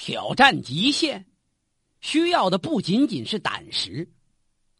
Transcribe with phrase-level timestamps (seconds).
[0.00, 1.26] 挑战极限，
[2.00, 4.10] 需要的不仅仅是胆识，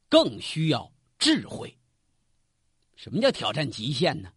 [0.09, 1.77] 更需要智慧。
[2.97, 4.33] 什么叫挑战极限呢？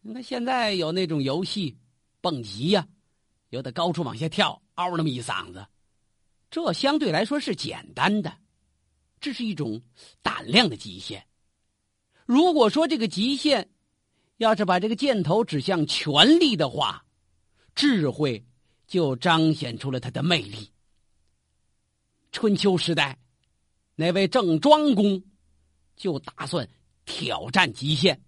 [0.00, 1.78] 你看现在有那种游戏，
[2.20, 2.88] 蹦极呀，
[3.50, 5.64] 有的高处往下跳，嗷那么一嗓子，
[6.50, 8.38] 这相对来说是简单的，
[9.20, 9.80] 这是一种
[10.20, 11.24] 胆量的极限。
[12.26, 13.70] 如果说这个极限，
[14.38, 17.04] 要是把这个箭头指向权力的话，
[17.76, 18.44] 智慧
[18.88, 20.72] 就彰显出了他的魅力。
[22.32, 23.18] 春秋时代，
[23.94, 25.22] 那位郑庄公
[25.94, 26.68] 就打算
[27.04, 28.20] 挑战极限。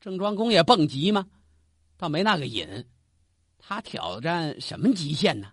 [0.00, 1.26] 郑庄公也蹦极吗？
[1.96, 2.86] 倒没那个瘾。
[3.58, 5.52] 他挑战什么极限呢？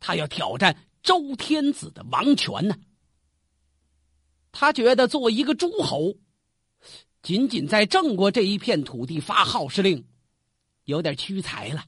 [0.00, 2.76] 他要挑战周天子的王权呢。
[4.52, 6.14] 他觉得做一个诸侯，
[7.22, 10.06] 仅仅在郑国这一片土地发号施令，
[10.86, 11.84] 有点屈才了。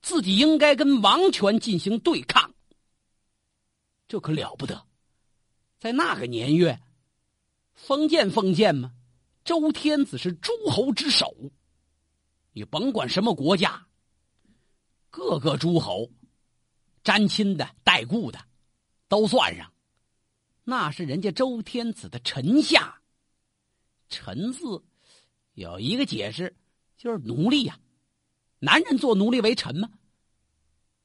[0.00, 2.54] 自己应该跟王权进行对抗。
[4.06, 4.86] 这可了不得，
[5.78, 6.80] 在那个年月，
[7.74, 8.94] 封建封建嘛，
[9.44, 11.34] 周天子是诸侯之首。
[12.52, 13.86] 你甭管什么国家，
[15.10, 16.10] 各个诸侯，
[17.04, 18.38] 沾亲的、带故的，
[19.08, 19.72] 都算上。
[20.64, 23.00] 那是人家周天子的臣下，
[24.08, 24.82] 臣字
[25.52, 26.56] 有一个解释，
[26.98, 27.78] 就是奴隶呀。
[28.58, 29.88] 男人做奴隶为臣吗？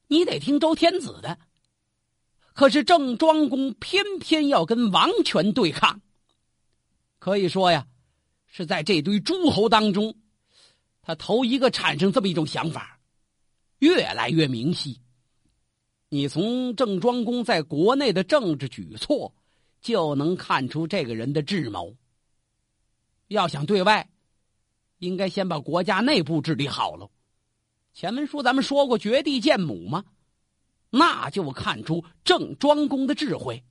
[0.07, 1.39] 你得听周天子的。
[2.53, 6.01] 可是郑庄公偏偏要跟王权对抗，
[7.19, 7.87] 可以说呀，
[8.47, 10.13] 是在这堆诸侯当中，
[11.01, 12.99] 他头一个产生这么一种想法，
[13.79, 14.99] 越来越明晰。
[16.09, 19.33] 你从郑庄公在国内的政治举措。
[19.83, 21.93] 就能看出这个人的智谋。
[23.27, 24.09] 要想对外，
[25.03, 27.09] 应该先把国家内部治理好了。
[27.93, 30.05] 前文书咱们说过绝地见母吗？
[30.89, 33.63] 那就看出郑庄公的智慧。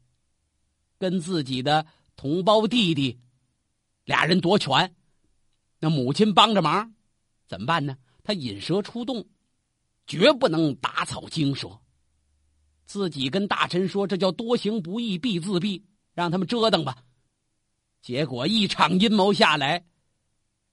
[0.99, 3.19] 跟自己的同胞弟弟
[4.05, 4.95] 俩人夺权，
[5.81, 6.95] 那母亲帮着忙，
[7.47, 7.97] 怎么办呢？
[8.23, 9.27] 他引蛇出洞，
[10.07, 11.81] 绝不能打草惊蛇。
[12.85, 15.83] 自己跟大臣说：“这叫多行不义必自毙。”
[16.15, 16.99] 让他们折腾吧，
[18.03, 19.87] 结果一场阴谋下来，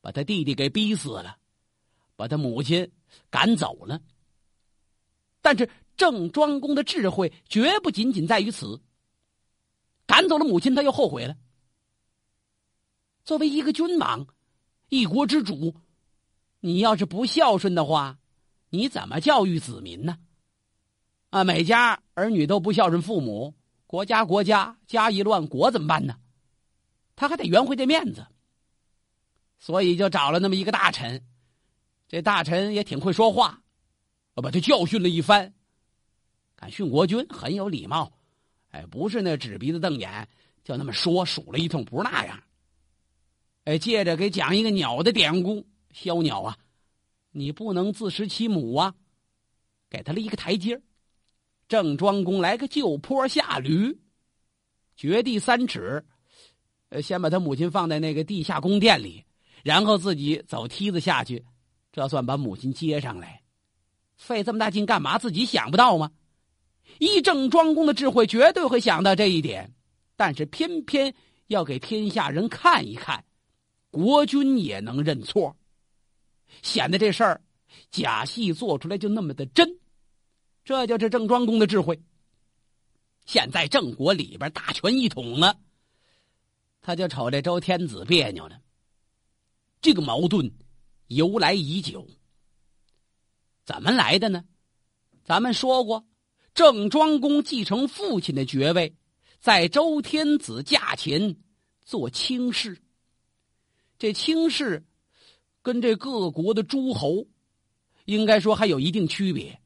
[0.01, 1.37] 把他弟弟给逼死了，
[2.15, 2.91] 把他母亲
[3.29, 4.01] 赶走了。
[5.41, 8.81] 但是郑庄公的智慧绝不仅仅在于此。
[10.05, 11.35] 赶走了母亲，他又后悔了。
[13.23, 14.25] 作为一个君王，
[14.89, 15.75] 一国之主，
[16.61, 18.17] 你要是不孝顺的话，
[18.69, 20.17] 你怎么教育子民呢？
[21.29, 23.53] 啊，每家儿女都不孝顺父母。
[23.85, 26.17] 国家国家家一乱，国怎么办呢？
[27.15, 28.25] 他还得圆回这面子，
[29.59, 31.23] 所以就找了那么一个大臣。
[32.07, 33.61] 这大臣也挺会说话，
[34.33, 35.53] 我把他教训了一番。
[36.55, 38.11] 敢训国君很有礼貌，
[38.69, 40.27] 哎，不是那纸鼻子瞪眼，
[40.63, 42.41] 就那么说数了一通，不是那样。
[43.65, 46.57] 哎，借着给讲一个鸟的典故：枭鸟啊，
[47.31, 48.95] 你不能自食其母啊，
[49.89, 50.81] 给他了一个台阶
[51.67, 53.95] 郑庄公来个就坡下驴，
[54.95, 56.03] 掘地三尺，
[56.89, 59.23] 呃，先把他母亲放在那个地下宫殿里，
[59.63, 61.43] 然后自己走梯子下去，
[61.91, 63.41] 这算把母亲接上来。
[64.15, 65.17] 费这么大劲干嘛？
[65.17, 66.11] 自己想不到吗？
[66.97, 69.73] 一郑庄公的智慧绝对会想到这一点，
[70.15, 71.13] 但是偏偏
[71.47, 73.23] 要给天下人看一看，
[73.91, 75.55] 国君也能认错，
[76.61, 77.41] 显得这事儿
[77.91, 79.79] 假戏做出来就那么的真。
[80.65, 81.99] 这就是郑庄公的智慧。
[83.25, 85.55] 现在郑国里边大权一统了，
[86.81, 88.59] 他就瞅这周天子别扭了。
[89.81, 90.51] 这个矛盾
[91.07, 92.07] 由来已久，
[93.65, 94.43] 怎么来的呢？
[95.23, 96.05] 咱们说过，
[96.53, 98.95] 郑庄公继承父亲的爵位，
[99.39, 101.37] 在周天子驾前
[101.81, 102.81] 做卿士。
[103.97, 104.85] 这卿士
[105.61, 107.27] 跟这各国的诸侯，
[108.05, 109.61] 应该说还有一定区别。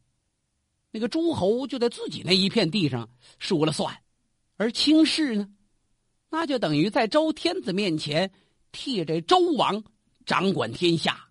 [0.92, 3.10] 那个诸侯就在自己那一片地上
[3.40, 4.04] 说了算，
[4.58, 5.50] 而卿士呢，
[6.30, 8.32] 那就等于在周天子面前
[8.72, 9.84] 替这周王
[10.26, 11.30] 掌管天下，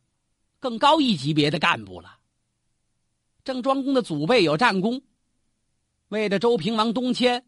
[0.59, 2.19] 更高一级别的干部了。
[3.45, 5.03] 郑庄公的祖辈有战功，
[6.09, 7.45] 为了周平王东迁，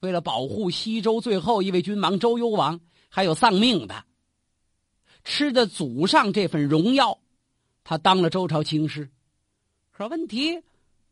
[0.00, 4.04] 为了保护西周最后一位君王周幽王，还有丧命的，
[5.24, 7.20] 吃的祖上这份荣耀，
[7.84, 9.10] 他当了周朝卿士。
[9.90, 10.62] 可问题。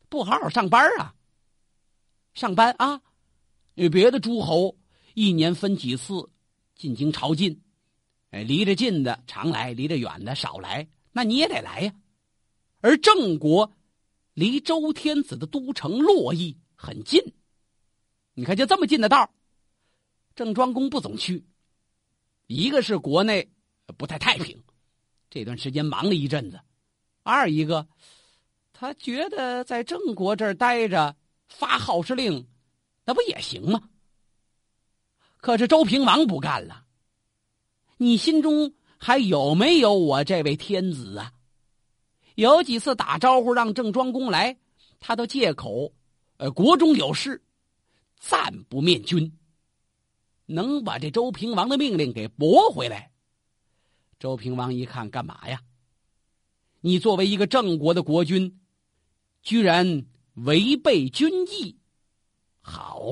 [0.09, 1.15] 不好好上班啊！
[2.33, 3.01] 上班啊！
[3.75, 4.77] 与别的诸侯
[5.13, 6.29] 一年分几次
[6.75, 7.57] 进京朝觐，
[8.31, 11.93] 哎，离着近的常来，离着远的少来，那你也得来呀。
[12.79, 13.71] 而郑国
[14.33, 17.21] 离周天子的都城洛邑很近。
[18.33, 19.29] 你看，就这么近的道
[20.33, 21.45] 郑庄公不总去。
[22.47, 23.51] 一个是国内
[23.97, 24.63] 不太太平，
[25.29, 26.57] 这段时间忙了一阵子；
[27.23, 27.87] 二一个，
[28.71, 31.15] 他觉得在郑国这儿待着
[31.49, 32.47] 发号施令，
[33.05, 33.89] 那不也行吗？
[35.37, 36.80] 可是周平王不干了，
[38.01, 41.31] 你心中还有没有我这位天子啊？
[42.33, 44.57] 有几次打招呼让郑庄公来，
[44.99, 45.93] 他都借口
[46.37, 47.43] 呃国中有事，
[48.19, 49.31] 暂不面君。
[50.47, 53.11] 能把这周平王的命令给驳回来？
[54.17, 55.61] 周平王一看，干嘛呀？
[56.79, 58.59] 你作为一个郑国的国君，
[59.43, 61.77] 居然违背军意！
[62.61, 63.11] 好，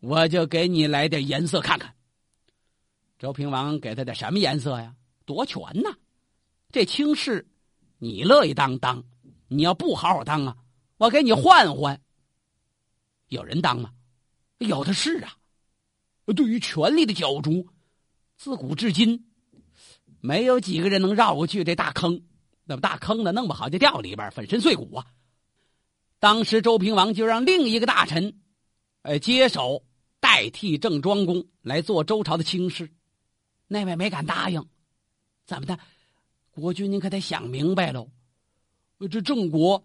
[0.00, 1.94] 我就给你来点颜色看看。
[3.18, 4.94] 周平王给他点什么颜色呀？
[5.24, 5.92] 夺权呐！
[6.70, 7.48] 这卿士，
[7.98, 9.02] 你乐意当当？
[9.48, 10.56] 你要不好好当啊，
[10.98, 12.00] 我给你换换。
[13.26, 13.90] 有人当吗？
[14.58, 15.34] 有的是啊。
[16.36, 17.66] 对于权力的角逐，
[18.36, 19.26] 自古至今，
[20.20, 22.22] 没有几个人能绕过去这大坑。
[22.64, 25.06] 那么大坑呢，弄不好就掉里边，粉身碎骨啊！
[26.20, 28.38] 当时周平王就让另一个大臣，
[29.02, 29.84] 呃，接手
[30.20, 32.92] 代替郑庄公来做周朝的卿士。
[33.68, 34.66] 那位没敢答应，
[35.44, 35.78] 怎么的？
[36.50, 38.10] 国君您可得想明白喽！
[39.10, 39.84] 这郑国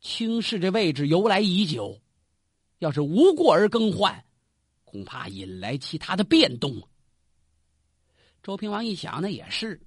[0.00, 2.00] 卿士这位置由来已久，
[2.78, 4.24] 要是无故而更换。
[4.84, 6.88] 恐怕引来其他的变动。
[8.42, 9.80] 周平王一想，那也是，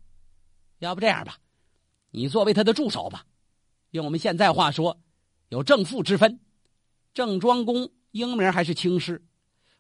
[0.80, 1.38] 要不这样吧，
[2.12, 3.26] 你作为他的助手吧，
[3.92, 4.98] 用我们现在话说，
[5.50, 6.40] 有正副之分。
[7.14, 9.26] 郑庄公英名还是卿士，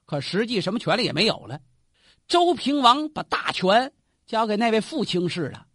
[0.05, 1.61] 可实际什么权利也没有了。
[2.27, 3.93] 周平王把大权
[4.25, 5.67] 交给那位副卿士了，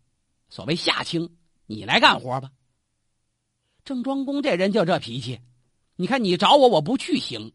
[0.48, 1.36] 所谓下卿，
[1.66, 2.50] 你来干活吧。
[3.84, 5.40] 郑庄公这人就这脾气，
[5.96, 7.52] 你看你找我，我不去行。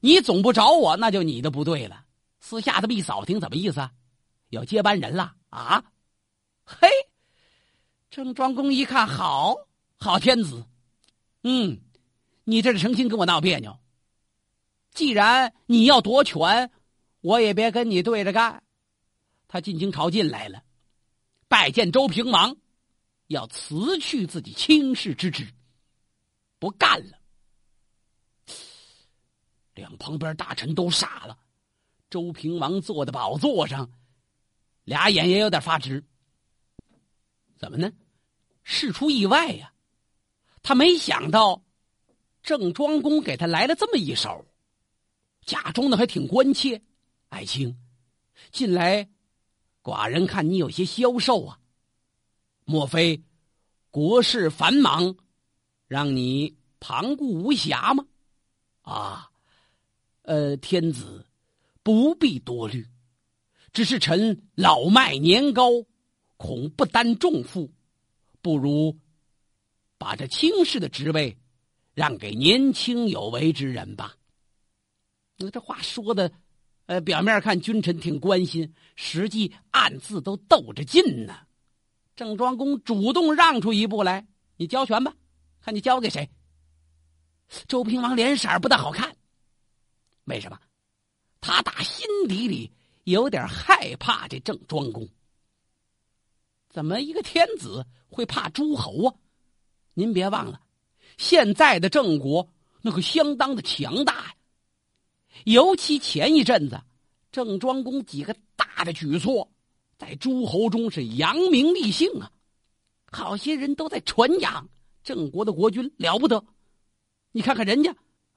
[0.00, 2.04] 你总不找我，那就你的不对了。
[2.40, 3.80] 私下这么一扫听，怎么意思？
[3.80, 3.92] 啊
[4.50, 5.82] 有接班人了啊？
[6.64, 6.88] 嘿，
[8.08, 9.56] 郑庄公一看，好
[9.98, 10.64] 好天子，
[11.42, 11.80] 嗯，
[12.44, 13.76] 你这是成心跟我闹别扭。
[14.92, 16.70] 既然你要夺权，
[17.24, 18.62] 我也别跟你对着干。
[19.48, 20.62] 他进京朝觐来了，
[21.48, 22.54] 拜见周平王，
[23.28, 25.48] 要辞去自己卿士之职，
[26.58, 27.18] 不干了。
[29.74, 31.38] 两旁边大臣都傻了，
[32.10, 33.90] 周平王坐在宝座上，
[34.84, 36.04] 俩眼也有点发直。
[37.56, 37.90] 怎么呢？
[38.64, 39.72] 事出意外呀！
[40.62, 41.62] 他没想到
[42.42, 44.44] 郑庄公给他来了这么一手，
[45.46, 46.82] 假装的还挺关切。
[47.34, 47.76] 爱卿，
[48.52, 49.10] 近来
[49.82, 51.58] 寡人看你有些消瘦啊，
[52.64, 53.24] 莫非
[53.90, 55.16] 国事繁忙，
[55.88, 58.06] 让你旁顾无暇吗？
[58.82, 59.32] 啊！
[60.22, 61.26] 呃，天子
[61.82, 62.86] 不必多虑，
[63.72, 65.70] 只是臣老迈年高，
[66.36, 67.72] 恐不担重负，
[68.40, 68.96] 不如
[69.98, 71.36] 把这卿士的职位
[71.94, 74.16] 让给年轻有为之人吧。
[75.36, 76.30] 那这话说的，
[76.86, 81.34] 呃，表面看君臣挺关心，实际暗自都斗着劲呢。
[82.14, 84.26] 郑庄公主动让出一步来，
[84.56, 85.14] 你交权吧，
[85.60, 86.28] 看你交给谁。
[87.66, 89.16] 周平王脸色不大好看。
[90.24, 90.58] 为什么？
[91.40, 92.72] 他打心底里
[93.04, 95.08] 有点害怕这郑庄公。
[96.70, 99.14] 怎么一个天子会怕诸侯啊？
[99.94, 100.60] 您别忘了，
[101.16, 102.48] 现在的郑国
[102.82, 104.34] 那可相当的强大呀。
[105.42, 106.80] 尤其前一阵子，
[107.32, 109.50] 郑庄公几个大的举措，
[109.98, 112.30] 在诸侯中是扬名立姓啊。
[113.10, 114.68] 好些人都在传扬
[115.02, 116.44] 郑国的国君了不得。
[117.32, 117.94] 你看看人家。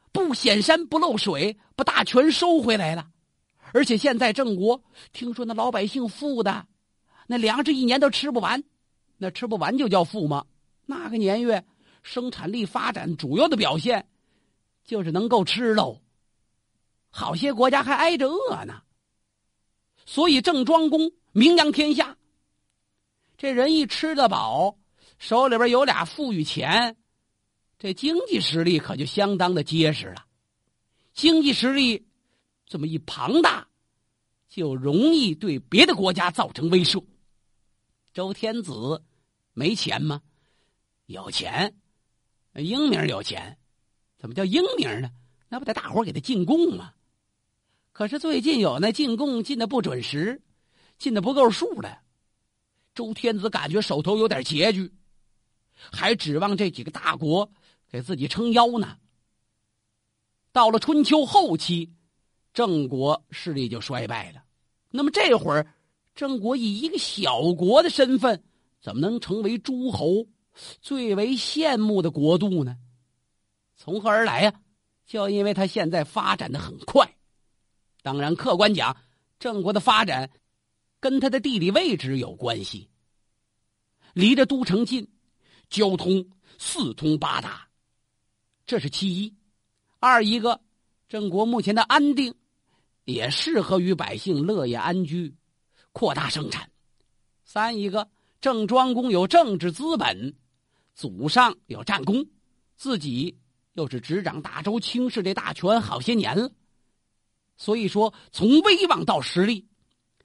[0.10, 3.08] 不显山不漏水，把大权收回来了，
[3.72, 4.82] 而且现在郑国
[5.14, 6.66] 听说那老百姓富的，
[7.28, 8.64] 那粮食一年都吃不完，
[9.18, 10.48] 那吃不完就叫富吗？
[10.88, 11.64] 那个年月
[12.02, 14.08] 生产力发展主要的表现，
[14.84, 16.02] 就是能够吃喽。
[17.10, 18.82] 好些国家还挨着饿呢，
[20.06, 22.18] 所以郑庄公名扬天下。
[23.38, 24.78] 这人一吃得饱，
[25.20, 26.96] 手里边有俩富裕钱。
[27.80, 30.26] 这经济实力可就相当的结实了，
[31.14, 32.08] 经济实力
[32.66, 33.68] 这么一庞大，
[34.50, 37.04] 就容易对别的国家造成威慑。
[38.14, 39.04] 周天子
[39.54, 40.22] 没钱吗？
[41.06, 41.76] 有钱，
[42.56, 43.60] 英明有钱，
[44.18, 45.12] 怎么叫英明呢？
[45.48, 46.94] 那不得大伙给他进贡吗？
[47.98, 50.40] 可是最近有那进贡进的不准时，
[51.00, 51.98] 进的不够数的，
[52.94, 54.94] 周天子感觉手头有点拮据。
[55.74, 57.52] 还指望这几个大国
[57.92, 59.00] 给自己撑腰呢。
[60.52, 61.92] 到了春秋后期，
[62.54, 64.44] 郑国势力就衰败了。
[64.92, 65.74] 那么这会儿，
[66.14, 68.44] 郑国以一个小国的身份，
[68.80, 70.28] 怎么能成为诸侯
[70.84, 72.78] 最为羡慕的国度呢？
[73.76, 74.54] 从何而来呀？
[75.08, 77.17] 就因为他现在发展的很快。
[78.08, 78.96] 当然，客观讲，
[79.38, 80.30] 郑国的发展
[81.02, 82.88] 跟他的地理位置有关系。
[84.14, 85.06] 离着都城近，
[85.70, 86.26] 交通
[86.58, 87.68] 四通八达，
[88.66, 89.36] 这是其一。
[90.00, 90.62] 二一个，
[91.10, 92.34] 郑国目前的安定，
[93.04, 95.36] 也适合于百姓乐业安居，
[95.92, 96.72] 扩大生产。
[97.44, 98.10] 三一个，
[98.40, 100.34] 郑庄公有政治资本，
[100.96, 102.26] 祖上有战功，
[102.78, 103.38] 自己
[103.74, 106.50] 又是执掌大周卿士这大权好些年了，
[107.58, 109.66] 所以说从威望到实力，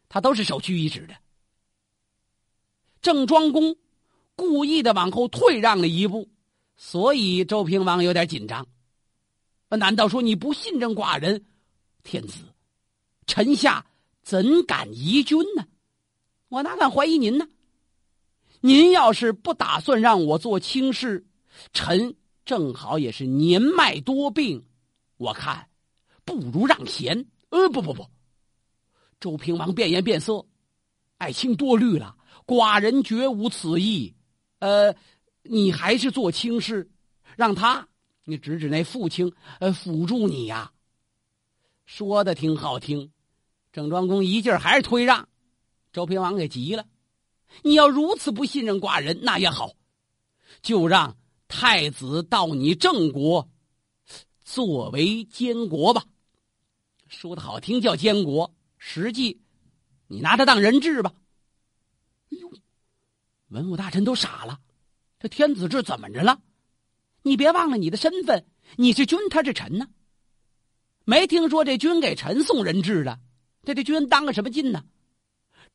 [0.08, 1.16] 他都是首屈一指的。
[3.00, 3.76] 郑庄公。
[4.34, 6.26] 故意的往后退让了一步，
[6.74, 8.66] 所以周平王有点紧张。
[9.68, 11.44] 难道说你不信任寡人？
[12.02, 12.38] 天子，
[13.26, 13.84] 臣下
[14.22, 15.66] 怎敢疑君呢？
[16.48, 17.46] 我哪敢怀疑您呢？
[18.62, 21.26] 您要是不打算让我做卿士，
[21.74, 24.64] 臣正好也是年迈多病，
[25.18, 25.68] 我看
[26.24, 27.26] 不如让贤。
[27.50, 28.06] 呃，不不不，
[29.20, 30.46] 周平王变颜变色，
[31.18, 34.14] 爱卿多虑了，寡人绝无此意。
[34.58, 34.94] 呃，
[35.42, 36.90] 你还是做卿士，
[37.36, 37.88] 让他
[38.24, 40.72] 你指指那父亲，呃，辅助你呀。
[41.84, 43.12] 说的挺好听，
[43.72, 45.28] 郑庄公一劲儿还是推让，
[45.92, 46.86] 周平王给急了。
[47.62, 49.72] 你要如此不信任寡人，那也好，
[50.62, 53.46] 就让太子到你郑国
[54.52, 56.04] 作为监国吧。
[57.08, 59.40] 说的好听叫监国，实际
[60.08, 61.14] 你拿他当人质吧。
[62.30, 62.52] 哎呦！
[63.48, 64.60] 文武大臣都傻了，
[65.18, 66.42] 这天子制怎么着了？
[67.22, 69.88] 你别忘了你的身份，你是君，他是臣呢。
[71.06, 73.18] 没听说这君给臣送人质的，
[73.62, 74.84] 这这君当个什么劲呢？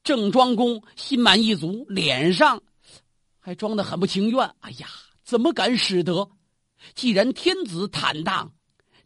[0.03, 2.61] 郑庄公心满意足，脸上
[3.39, 4.53] 还装的很不情愿。
[4.59, 4.87] 哎呀，
[5.23, 6.29] 怎么敢使得？
[6.93, 8.53] 既然天子坦荡，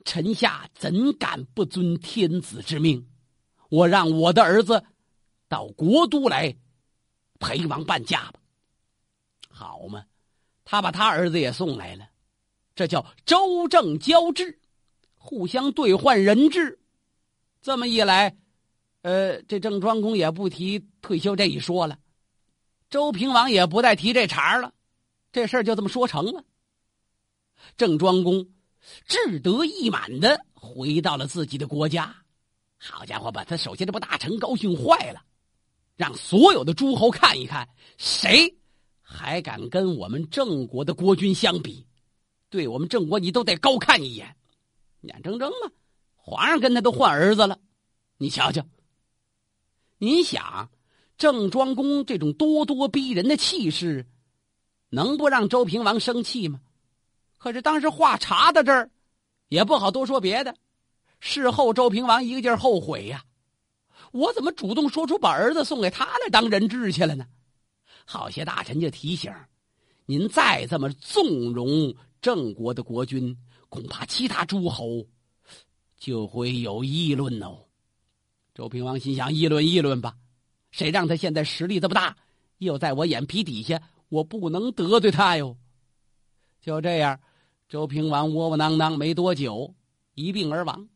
[0.04, 3.08] 臣下怎敢不遵天子之命？
[3.70, 4.84] 我让我的儿子
[5.48, 6.56] 到国都来
[7.40, 8.40] 陪王伴驾吧。
[9.50, 10.06] 好嘛，
[10.66, 12.10] 他把他儿子也送来了，
[12.76, 14.60] 这叫周正交质，
[15.16, 16.80] 互相兑换人质。
[17.62, 18.36] 这么一来，
[19.04, 22.00] 呃，这郑庄公也不提退休这一说了，
[22.90, 24.74] 周平王也不再提这茬了，
[25.32, 26.44] 这事儿就这么说成了。
[27.78, 28.50] 郑庄公
[29.06, 32.16] 志得意满的回到了自己的国家，
[32.78, 35.22] 好家伙，把他手下这帮大臣高兴坏了，
[35.96, 38.58] 让所有的诸侯看一看谁。
[39.02, 41.86] 还敢跟我们郑国的国君相比？
[42.50, 44.36] 对我们郑国，你都得高看一眼，
[45.02, 45.72] 眼睁睁嘛！
[46.16, 47.60] 皇上跟他都换儿子了，
[48.18, 48.66] 你瞧瞧。
[49.98, 50.72] 您想，
[51.18, 54.08] 郑庄公这种咄咄逼人的气势，
[54.90, 56.62] 能不让周平王生气吗？
[57.42, 58.88] 可是当时话查到这儿，
[59.48, 60.56] 也不好多说别的。
[61.20, 63.26] 事后，周平王一个劲儿后悔呀，
[64.12, 67.26] 我怎么主动说出把儿子送给他来当人质去了呢？
[68.06, 69.34] 好些大臣就提醒
[70.06, 73.36] ：“您再这么纵容郑国的国君，
[73.70, 75.04] 恐怕其他诸侯
[75.98, 77.58] 就会有议论哦。”
[78.54, 80.16] 周平王心想：“议论议论吧，
[80.70, 82.16] 谁让他现在实力这么大，
[82.60, 85.58] 又在我眼皮底下，我不能得罪他哟。”
[86.62, 87.20] 就这样，
[87.72, 89.74] 周平王窝窝囊囊没多久
[90.14, 90.90] 一病而亡。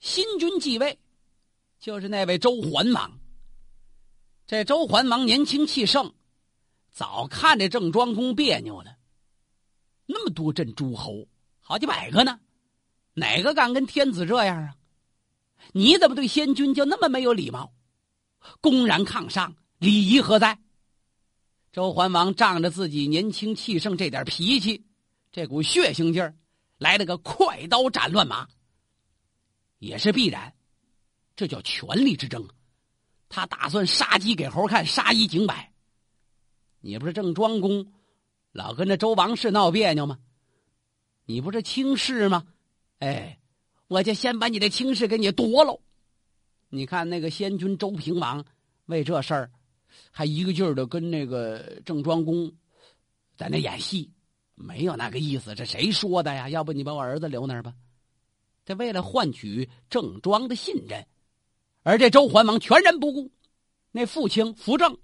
[0.00, 0.98] 新君继位，
[1.78, 3.20] 就是那位周桓王。
[4.48, 6.12] 这周桓王年轻气盛，
[6.90, 8.96] 早看这郑庄公别扭了。
[10.06, 11.28] 那么多镇诸侯，
[11.60, 12.40] 好几百个呢，
[13.14, 14.74] 哪个敢跟天子这样啊？
[15.70, 17.72] 你怎么对先君就那么没有礼貌？
[18.60, 20.58] 公然抗上，礼仪何在？
[21.70, 24.84] 周桓王仗着自己年轻气盛这点脾气，
[25.32, 26.34] 这股血腥劲儿，
[26.78, 28.48] 来了个快刀斩乱麻。
[29.78, 30.54] 也是必然，
[31.36, 32.46] 这叫权力之争。
[33.28, 35.72] 他打算杀鸡给猴看，杀一儆百。
[36.80, 37.92] 你不是郑庄公，
[38.52, 40.18] 老跟着周王室闹别扭吗？
[41.26, 42.44] 你不是卿士吗？
[42.98, 43.38] 哎，
[43.86, 45.80] 我就先把你的卿士给你夺喽。
[46.68, 48.44] 你看那个先君周平王，
[48.86, 49.50] 为这事儿，
[50.10, 52.52] 还一个劲儿的跟那个郑庄公
[53.36, 54.10] 在那演戏，
[54.60, 55.54] 没有那个意思。
[55.54, 56.48] 这谁说的呀？
[56.48, 57.74] 要不你把我儿子留那儿吧？
[58.64, 61.06] 这为了换取郑庄的信任。
[61.82, 63.30] 而这周桓王全然不顾，
[63.90, 64.98] 那父亲扶正，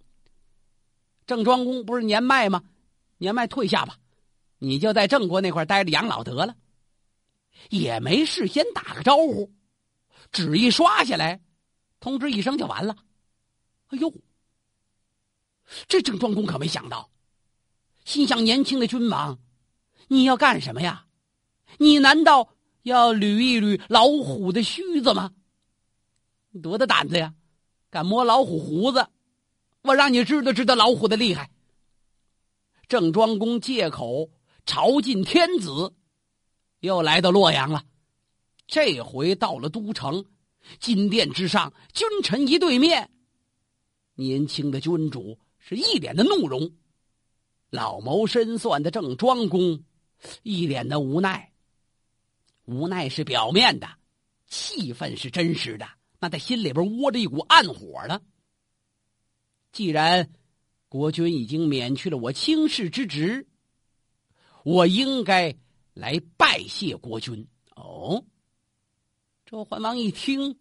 [1.26, 2.62] 郑庄公不是年迈吗？
[3.18, 3.98] 年迈退下吧，
[4.58, 6.54] 你就在郑国那块待着养老得了。
[7.70, 9.50] 也没事先打个招呼，
[10.30, 11.40] 纸一刷下来，
[11.98, 12.94] 通知一声就完了。
[13.86, 14.12] 哎呦，
[15.88, 17.10] 这郑庄公可没想到，
[18.04, 19.38] 心想：年轻的君王，
[20.08, 21.06] 你要干什么呀？
[21.78, 25.32] 你难道要捋一捋老虎的须子吗？
[26.62, 27.34] 多大胆子呀！
[27.90, 29.06] 敢摸老虎胡子，
[29.82, 31.50] 我让你知道知道老虎的厉害。
[32.88, 34.30] 郑庄公借口
[34.64, 35.92] 朝觐天子。
[36.80, 37.84] 又来到洛阳了，
[38.66, 40.24] 这回到了都城，
[40.78, 43.10] 金殿之上，君臣一对面。
[44.14, 46.70] 年轻的君主是一脸的怒容，
[47.70, 49.82] 老谋深算的郑庄公
[50.42, 51.52] 一脸的无奈。
[52.64, 53.88] 无奈是表面的，
[54.46, 58.20] 气愤是真实的，那在心里边窝着一股暗火呢。
[59.72, 60.30] 既然
[60.88, 63.46] 国君已经免去了我卿士之职，
[64.64, 65.56] 我应该。
[65.96, 68.22] 来拜谢国君哦！
[69.46, 70.58] 周桓王一听，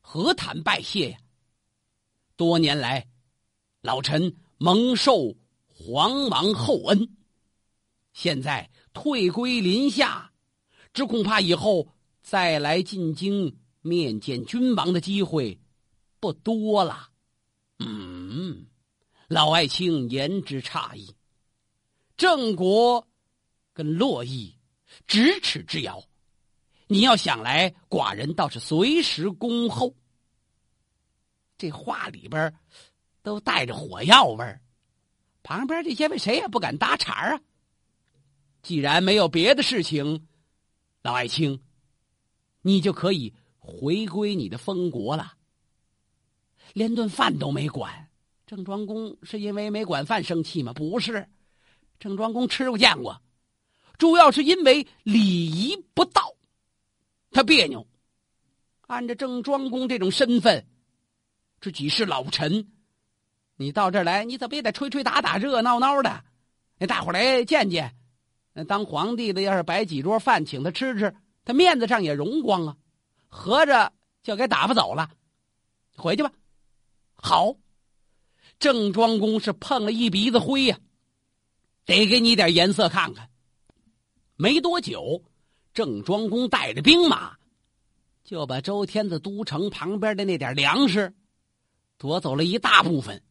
[0.00, 1.18] 何谈拜谢呀？
[2.34, 3.06] 多年来，
[3.82, 5.36] 老臣蒙受
[5.68, 7.16] 皇王厚恩，
[8.16, 10.32] 现在退归临下，
[10.94, 11.86] 只恐怕以后
[12.22, 15.60] 再来进京面见君王的机会
[16.18, 17.10] 不多了。
[17.78, 18.68] 嗯，
[19.28, 21.14] 老爱卿言之差矣，
[22.16, 23.06] 郑国。
[23.74, 24.56] 跟洛邑
[25.06, 26.02] 咫尺之遥，
[26.86, 29.94] 你要想来，寡人倒是随时恭候。
[31.58, 32.54] 这话里边
[33.20, 34.62] 都带着火药味儿，
[35.42, 37.40] 旁边这些位谁也不敢搭茬啊。
[38.66, 40.26] 既然没有别的事情，
[41.00, 41.62] 老爱卿，
[42.62, 45.34] 你就可以回归你的封国了。
[46.72, 48.08] 连顿饭都没管，
[48.44, 50.72] 郑庄公是因为没管饭生气吗？
[50.72, 51.28] 不是，
[52.00, 53.22] 郑庄公吃过见过。
[53.98, 56.34] 主要是因为礼仪不到，
[57.30, 57.86] 他别扭。
[58.88, 60.66] 按照郑庄公这种身份，
[61.60, 62.72] 这几世老臣，
[63.54, 66.24] 你到这儿来，你怎么也得吹吹打打、热热闹闹的，
[66.78, 67.94] 那大伙来见见。
[68.58, 71.14] 那当皇帝的要是摆几桌饭请他吃吃，
[71.44, 72.76] 他面子上也荣光啊。
[73.28, 73.92] 合着
[74.22, 75.10] 就给打发走了，
[75.94, 76.32] 回去吧。
[77.12, 77.54] 好，
[78.58, 80.78] 郑庄公是碰了一鼻子灰呀，
[81.84, 83.28] 得给你点颜色看看。
[84.36, 85.22] 没多久，
[85.74, 87.36] 郑庄公带着兵马，
[88.24, 91.14] 就把周天子都城旁边的那点粮食
[91.98, 93.22] 夺走了一大部分。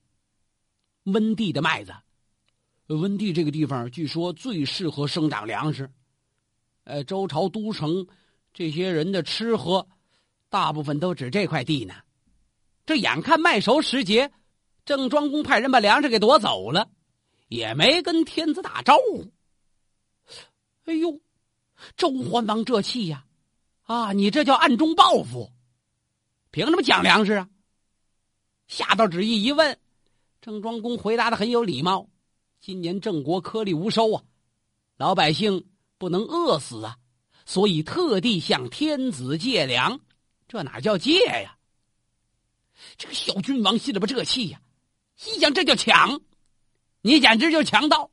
[1.05, 1.95] 温地的麦子，
[2.93, 5.89] 温地这个地方据说最适合生长粮食。
[6.83, 8.05] 呃，周朝都城
[8.53, 9.87] 这些人的吃喝，
[10.49, 11.95] 大部分都指这块地呢。
[12.85, 14.31] 这眼看麦熟时节，
[14.85, 16.87] 郑庄公派人把粮食给夺走了，
[17.47, 19.31] 也没跟天子打招呼。
[20.83, 21.19] 哎呦，
[21.97, 23.25] 周桓王这气呀！
[23.85, 25.51] 啊，你这叫暗中报复，
[26.51, 27.49] 凭什么抢粮食啊？
[28.67, 29.79] 下道旨意一问，
[30.41, 32.07] 郑庄公回答的很有礼貌：
[32.59, 34.23] 今年郑国颗粒无收啊，
[34.97, 36.97] 老百姓不能饿死啊，
[37.45, 39.99] 所以特地向天子借粮。
[40.47, 41.57] 这哪叫借呀？
[42.97, 44.61] 这个小君王心里边这气呀，
[45.15, 46.21] 心想这叫抢，
[47.01, 48.11] 你简直就是强盗！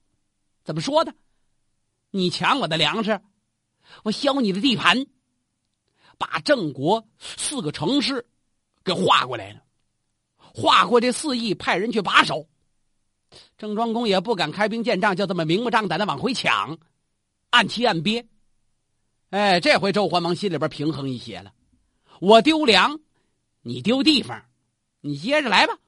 [0.64, 1.14] 怎么说的？
[2.10, 3.20] 你抢我的粮食，
[4.04, 5.06] 我削你的地盘，
[6.18, 8.26] 把郑国四个城市
[8.84, 9.62] 给划过来了，
[10.36, 12.48] 划过这四邑，派人去把守。
[13.56, 16.78] 郑庄公也不敢开兵见仗，就这么明目张胆的往回抢，
[17.50, 18.26] 暗欺暗憋。
[19.30, 21.52] 哎，这回周桓王心里边平衡一些了，
[22.20, 23.00] 我丢粮，
[23.62, 24.44] 你丢地方，
[25.00, 25.78] 你接着来吧。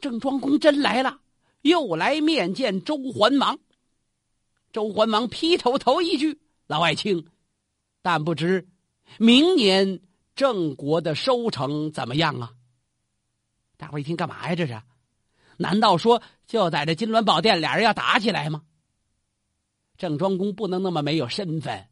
[0.00, 1.20] 郑庄公真来了，
[1.62, 3.58] 又来面见周桓王。
[4.72, 7.26] 周桓王劈头头一句：“老爱卿，
[8.02, 8.68] 但不知
[9.18, 10.00] 明年
[10.36, 12.52] 郑国的收成怎么样啊？”
[13.76, 14.54] 大伙一听，干嘛呀？
[14.54, 14.80] 这是？
[15.56, 18.62] 难道说就在这金銮宝殿，俩人要打起来吗？
[19.98, 21.86] 郑庄公不能那么没有身份，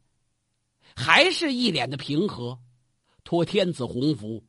[0.95, 2.59] 还是一脸的平和，
[3.23, 4.43] 托天子洪福，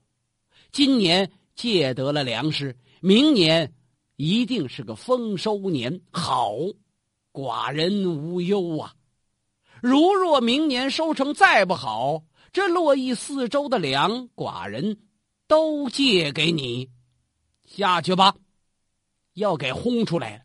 [0.72, 3.74] 今年借得了粮食，明年
[4.16, 6.54] 一定是个丰收年，好。
[7.30, 8.94] 寡人无忧啊！
[9.80, 14.98] 如若明年收成再不好，这洛邑四周的粮，寡人
[15.46, 16.90] 都借给你。
[17.64, 18.34] 下去吧，
[19.38, 20.42] 要给轰出来了。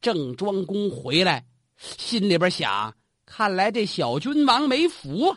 [0.00, 5.36] 郑庄公回来，心里边想：看来这小君王没福。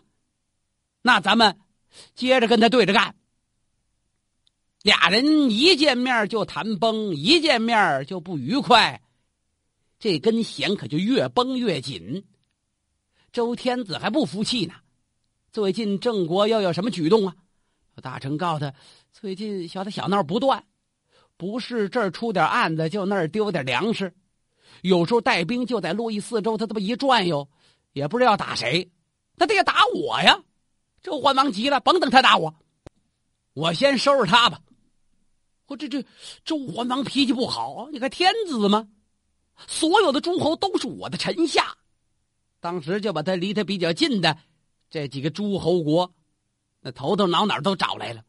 [1.01, 1.57] 那咱们
[2.13, 3.15] 接着跟他对着干。
[4.83, 9.01] 俩人一见面就谈崩，一见面就不愉快。
[9.99, 12.25] 这根弦可就越绷越紧。
[13.31, 14.73] 周天子还不服气呢，
[15.51, 17.35] 最近郑国又有什么举动啊？
[18.01, 18.73] 大臣告诉他，
[19.11, 20.63] 最近小打小闹不断，
[21.37, 24.11] 不是这儿出点案子，就那儿丢点粮食。
[24.81, 27.47] 有时候带兵就在路易四周，他这么一转悠，
[27.93, 28.91] 也不知道要打谁，
[29.37, 30.43] 他得要打我呀！
[31.01, 32.53] 周桓王急了，甭等他打我，
[33.53, 34.59] 我先收拾他吧。
[35.67, 36.03] 我这这
[36.43, 38.87] 周桓王脾气不好，你看天子吗？
[39.67, 41.77] 所有的诸侯都是我的臣下，
[42.59, 44.37] 当时就把他离他比较近的
[44.89, 46.11] 这几个诸侯国，
[46.81, 48.23] 那头头脑脑都找来了。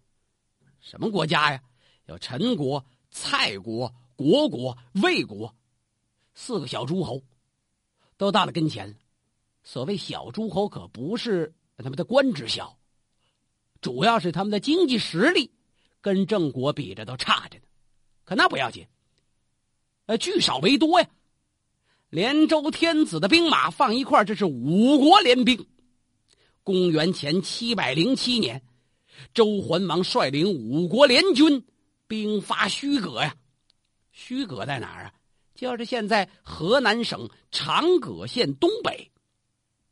[0.81, 1.61] 什么国家呀？
[2.07, 2.83] 有陈国、
[3.21, 5.55] 蔡国、国国、魏国。
[6.35, 7.25] 四个小诸侯
[8.17, 8.95] 都到了跟前了。
[9.65, 12.79] 所谓小诸侯，可不是他们的官职小，
[13.81, 15.51] 主要是他们的经济实力
[16.01, 17.65] 跟郑国比着都差着呢。
[18.25, 18.87] 可那不要紧，
[20.07, 21.09] 呃，聚少为多呀。
[22.09, 25.67] 连周天子的兵马放一块这是五国联兵。
[26.63, 28.63] 公元前七百零七年，
[29.35, 31.67] 周桓王率领五国联军
[32.09, 33.37] 兵发虚葛呀。
[34.11, 35.15] 虚葛在哪儿啊？
[35.55, 39.11] 就是现在河南省长葛县东北，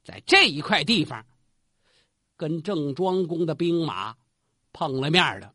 [0.04, 1.24] 在这一块地方，
[2.36, 4.16] 跟郑庄公的兵马
[4.72, 5.52] 碰了面了。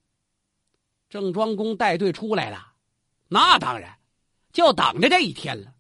[1.10, 2.74] 郑庄公带队出来了，
[3.28, 3.98] 那当然
[4.54, 5.74] 就等着这一天了。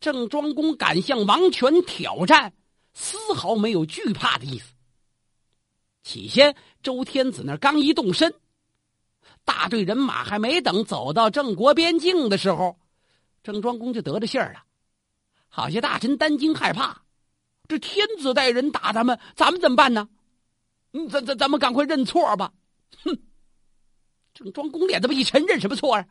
[0.00, 2.52] 郑庄公敢向王权挑战，
[2.94, 4.72] 丝毫没有惧怕的意思。
[6.02, 8.34] 起先，周天子那刚一动身，
[9.44, 12.78] 大队人马还没等走到郑国边境的时候。
[13.42, 14.62] 郑庄公就得着信儿了，
[15.48, 17.02] 好些大臣担惊害怕，
[17.66, 20.08] 这天子带人打咱们，咱们怎么办呢？
[20.92, 22.52] 嗯，咱咱咱们赶快认错吧！
[23.02, 23.16] 哼，
[24.34, 26.06] 郑庄公脸这么一沉，认什么错啊？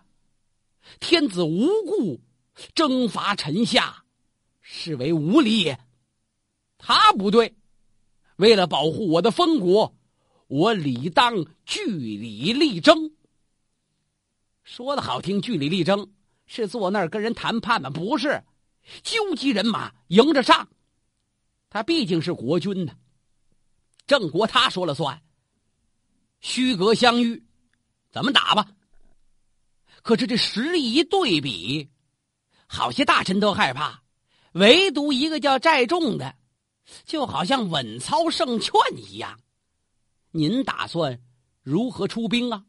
[0.99, 2.19] 天子无故
[2.73, 4.03] 征伐臣下，
[4.61, 5.79] 是为无礼也。
[6.79, 7.55] 他不对，
[8.37, 9.93] 为了保护我的封国，
[10.47, 13.11] 我理当据理力争。
[14.69, 16.11] 说的好听，据理力争。
[16.45, 17.89] 是坐那儿跟人谈判吗？
[17.89, 18.43] 不是，
[19.01, 20.69] 纠集人马，迎着上。
[21.71, 22.93] 他毕竟是国君呢，
[24.05, 25.23] 郑国他说了算。
[26.39, 27.43] 虚格相遇，
[28.11, 28.67] 怎么打吧？
[30.03, 31.89] 可是这实力一对比，
[32.67, 34.03] 好些大臣都害怕，
[34.51, 36.35] 唯独一个叫寨众的，
[37.05, 39.39] 就好像稳操胜券一样。
[40.29, 41.19] 您打算
[41.63, 42.65] 如何出兵啊？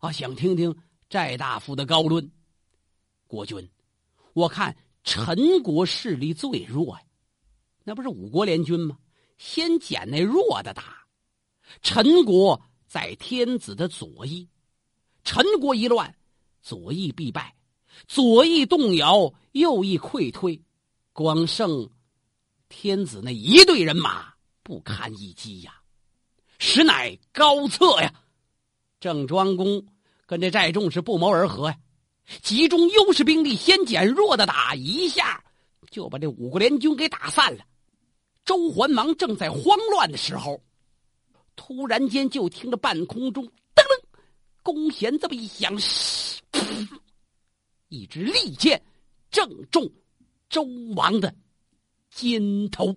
[0.00, 0.76] 啊，想听听
[1.10, 2.30] 寨大夫的高论。
[3.26, 3.68] 国君，
[4.32, 7.02] 我看陈国势力最弱呀，
[7.84, 8.96] 那不是五国联军吗？
[9.36, 11.04] 先捡那弱的打。
[11.82, 14.48] 陈国在天子的左翼，
[15.24, 16.14] 陈国一乱，
[16.62, 17.54] 左翼必败；
[18.06, 20.60] 左翼动摇，右翼溃退，
[21.12, 21.90] 光剩
[22.68, 25.80] 天子那一队人马不堪一击呀！
[26.58, 28.12] 实乃高策呀！
[28.98, 29.86] 郑庄公
[30.30, 31.78] 跟这寨众是不谋而合呀。
[32.40, 35.42] 集中优势兵力，先减弱的打，一下
[35.90, 37.64] 就把这五国联军给打散了。
[38.44, 40.62] 周桓王正在慌乱的时候，
[41.56, 43.50] 突然间就听着半空中噔
[43.82, 44.04] 噔，
[44.62, 45.76] 弓弦这么一响，
[47.88, 48.80] 一支利箭
[49.32, 49.90] 正中
[50.48, 50.62] 周
[50.94, 51.34] 王的
[52.08, 52.94] 肩头。